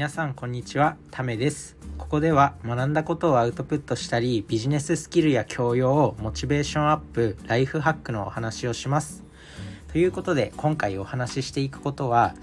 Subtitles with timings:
[0.00, 0.96] 皆さんこんにちは。
[1.10, 1.76] ためです。
[1.98, 9.22] ここでは学んだことをアウトプットしたりビジネススキルや教養をモチベーションアップライフハックのお話をします。
[9.92, 12.34] ということで今回お話ししていくことは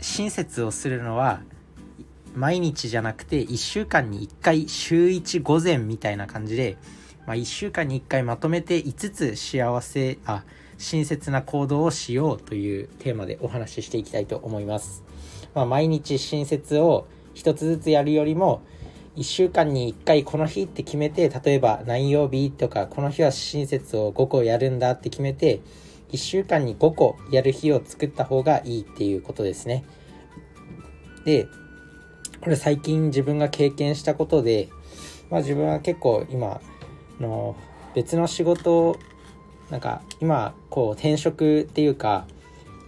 [0.00, 1.42] 親切をするのは
[2.34, 6.78] 毎日じゃなくて1週間に1回週1午前みたいな感じで、
[7.26, 10.44] まあ、1週間に1回まとめて5つ幸せあ
[10.78, 15.05] 親切な行動をしようというテーマでお話ししていきたいと思います。
[15.56, 18.60] まあ、毎日親切を1つずつやるよりも
[19.16, 25.62] 1週間に1回この日って決めて例えば何曜日とかこの日は親切を5個やるんだって決めて
[26.12, 29.84] 1週間に5個やる日を作った方がいいっていうことですね。
[31.24, 31.48] で
[32.42, 34.68] これ最近自分が経験したことで、
[35.30, 36.60] まあ、自分は結構今
[37.18, 37.56] の
[37.94, 38.96] 別の仕事を
[39.70, 42.26] なんか今こう転職っていうか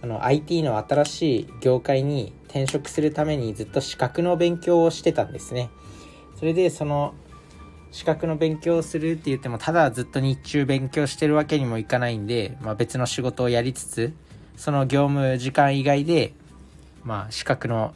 [0.01, 5.69] あの IT の新しい業界に転職するためにずっと資格の勉強をしてたんですね。
[6.35, 7.13] それでその
[7.91, 14.13] 資格の勉強をするって言ってもただずっと日中勉強してるわけにもいかないんで、まあ、別の仕事をやりつつ
[14.55, 16.33] その業務時間以外で、
[17.03, 17.93] まあ、資格の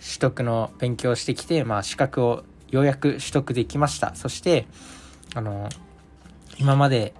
[0.00, 4.66] 取得の勉強をしてきて、まあ、資格をようやく取得できましたそして
[5.34, 5.68] あの
[6.58, 7.14] 今まで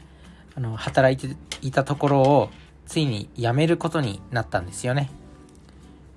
[0.55, 2.51] あの働いていたところを
[2.87, 5.11] ついに辞めることになったんですよね。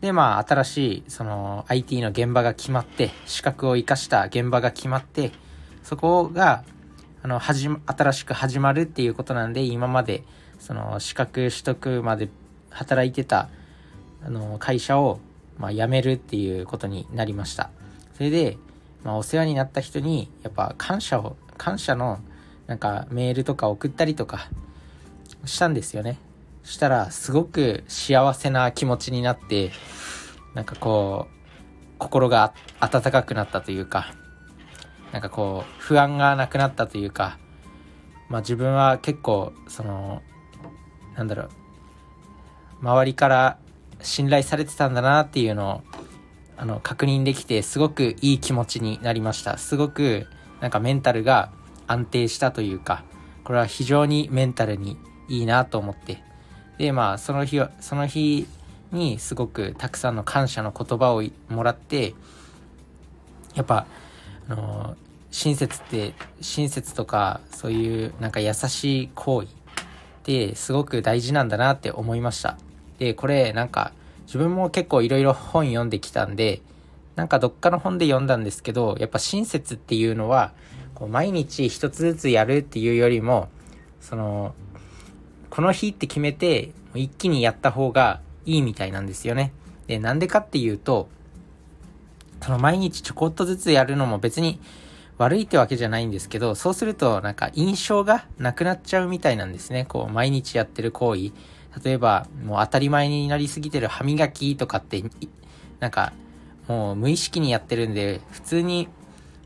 [0.02, 5.32] でまあ新しいその IT の現場が決まって資格を生かした現場が決まって
[5.84, 6.64] そこが
[7.24, 10.24] あの始新しく始まるっていうことなんで今まで
[10.60, 12.30] その資格取得まで
[12.70, 13.50] 働いてた
[14.24, 15.20] あの会社を、
[15.58, 17.72] まあ、辞めるっていうことになりました
[18.16, 18.58] それで、
[19.04, 22.20] まあ、お世話になった人にやっぱ感謝を感謝の
[22.68, 24.50] なんかメールとか送ったりとか
[25.46, 26.20] したんですよね。
[26.68, 29.72] したらすごく幸せな気持ちになって、
[30.54, 34.14] なんかこう、心が温かくなったというか、
[35.14, 37.40] なんかこう、不安がなくなったというか、
[38.28, 40.22] まあ自分は結構、その、
[41.16, 41.50] なんだろう、
[42.82, 43.58] 周りから
[44.02, 45.82] 信頼されてたんだなっていうのを、
[46.58, 49.58] あの、確認できて、すごくいい気持ちになりました。
[49.58, 50.28] すごく、
[50.60, 51.54] なんかメンタルが
[51.88, 53.06] 安定したというか、
[53.46, 54.98] これは非常にメンタルに
[55.30, 56.27] いいなと思って。
[56.78, 58.48] で、まあ、その日は、その日
[58.92, 62.14] にすごくたくさんの感謝の言葉をもらって、
[63.56, 63.88] やっぱ、
[64.50, 64.96] あの、
[65.32, 69.52] 親切って、親切とか、そういうなんか優しい行為っ
[70.24, 72.58] てすごく大事なんだなって思いました。
[73.00, 73.92] で、これなんか、
[74.26, 76.62] 自分も結構いろいろ本読んできたんで、
[77.16, 80.54] なんかどっかの本で読んだんですけど、やっぱ親切っていうのは、
[80.96, 83.50] こう毎日一つずつやるっていうよりも、
[84.02, 84.54] その、
[85.50, 89.54] この日って決めて、一気にやった方がいいみたいなんですよね。
[89.88, 91.10] で、なんでかっていうと、
[92.42, 94.60] その毎日ちょこっとずつやるのも別に
[95.18, 99.86] 悪いってわけじゃないんですけど、そうするとなんか印象がなくなっちゃうみたいなんですね。
[99.86, 101.32] こう、毎日やってる行為。
[101.84, 105.04] 例えば、もう当たり前になりすぎてる歯磨きとかって、
[105.80, 106.14] なんか、
[106.68, 108.90] もう無意識にやってるんで、普通に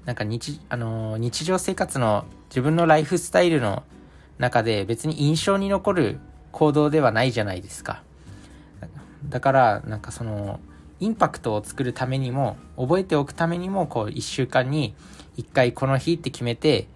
[0.06, 3.84] なんか日、あのー、日常生活の自分のライフスタイルの
[4.38, 6.20] 中で別に印象に残る
[6.52, 8.04] 行動ではないじゃないですか。
[9.30, 10.60] だから、なんかその、
[11.00, 14.96] インパクトを作るためにも、覚えておくためにも、こう、1週間に
[15.38, 16.88] 1回この日って決めて、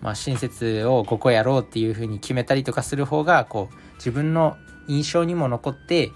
[0.00, 4.56] まあ、親切を5個やろうっていう風に決めたりとかする方が、こう、自分の
[4.88, 6.12] 印象にも残って、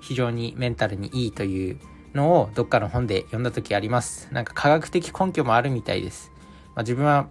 [0.00, 1.78] 非常にメンタルにいいという
[2.14, 4.28] のをどっかの本で読んだ時あります。
[4.32, 6.32] なんか科学的根拠もあるみたいです。
[6.74, 7.28] まあ、自分は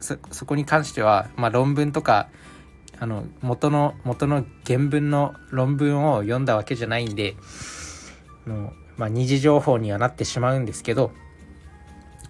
[0.00, 2.28] そこに関しては、まあ、論文とか
[3.00, 7.36] あの元の元の原文の論文を読んだわけじゃないんで
[8.46, 11.12] の、まあ、二次情報にはなってしまうんですけど、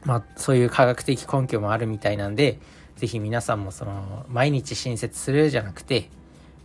[0.04, 2.58] まあ、そういう科学的根拠もあるみたいなんで
[2.96, 6.10] 是非皆さんもその毎日親切するじゃなくて、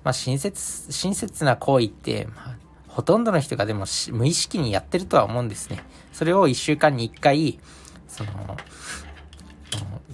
[0.04, 2.58] まあ、親切親切な行為って、まあ、
[2.88, 5.84] ほとんどの人がでも無意識にやってるとは思うんですね。
[6.12, 7.60] それを1週間に1回、
[8.08, 8.32] その、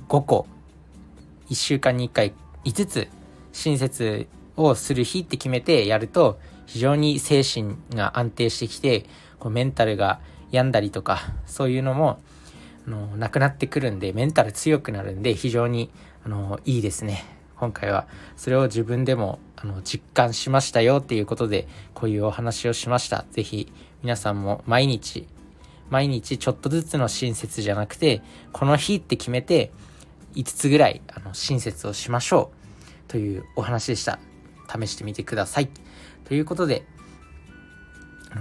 [0.07, 0.47] 5個、
[1.49, 2.33] 1週間に1回
[2.65, 3.07] 5つ
[3.51, 9.05] 親切をする日って決めてやると、非常に精神が安定してきて、
[9.39, 10.19] こうメンタルが
[10.51, 12.19] 病んだりとか、そういうのも、
[12.87, 15.89] あの、なくなってくるんで、メンタル強くなるんで、非常に、
[16.23, 17.25] あの、いいですね。
[17.55, 18.07] 今回は、
[18.37, 23.25] それを自分でもあの、実感しましたよっていうことで、こういうお話をしました。
[23.31, 23.71] ぜひ、
[24.03, 25.27] 皆さんも毎日、
[25.89, 28.21] 毎日ちょっとずつの親切じゃなくて、
[28.53, 29.71] この日って決めて、
[30.35, 32.51] 5つぐらい、あの、親切をしましょ
[33.07, 33.11] う。
[33.11, 34.19] というお話でした。
[34.67, 35.69] 試してみてください。
[36.25, 36.85] ということで、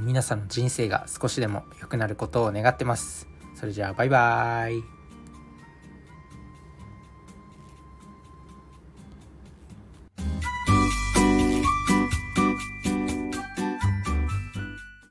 [0.01, 4.98] 皆さんの人生が少しでも良くなることを願ってますそれじゃあバイバーイ